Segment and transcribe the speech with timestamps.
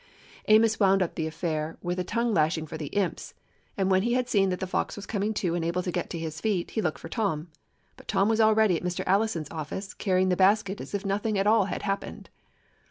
[0.47, 3.35] Amos wound up the affair with a tongue lashing for the imps;
[3.77, 6.09] and when he had seen that the fox was coming to and able to get
[6.09, 7.49] to his feet, he looked for Tom.
[7.97, 9.03] But Tom was already at Mr.
[9.05, 12.31] Allison's office, carrying the basket as if nothing at all had happened.